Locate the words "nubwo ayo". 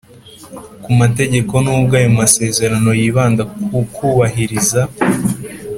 1.63-2.09